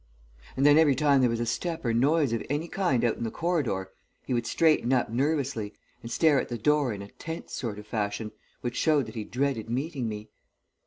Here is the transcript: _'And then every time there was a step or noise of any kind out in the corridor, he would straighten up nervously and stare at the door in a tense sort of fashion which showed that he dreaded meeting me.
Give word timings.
_'And 0.57 0.65
then 0.65 0.79
every 0.79 0.95
time 0.95 1.21
there 1.21 1.29
was 1.29 1.39
a 1.39 1.45
step 1.45 1.85
or 1.85 1.93
noise 1.93 2.33
of 2.33 2.43
any 2.49 2.67
kind 2.67 3.05
out 3.05 3.17
in 3.17 3.23
the 3.23 3.29
corridor, 3.29 3.91
he 4.25 4.33
would 4.33 4.47
straighten 4.47 4.91
up 4.91 5.11
nervously 5.11 5.75
and 6.01 6.09
stare 6.09 6.41
at 6.41 6.49
the 6.49 6.57
door 6.57 6.91
in 6.91 7.03
a 7.03 7.09
tense 7.11 7.53
sort 7.53 7.77
of 7.77 7.85
fashion 7.85 8.31
which 8.61 8.75
showed 8.75 9.05
that 9.05 9.13
he 9.13 9.23
dreaded 9.23 9.69
meeting 9.69 10.09
me. 10.09 10.31